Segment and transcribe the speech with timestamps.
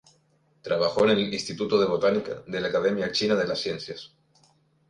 [0.63, 4.11] Trabajó en el "Instituto de Botánica", de la Academia China de las Ciencias.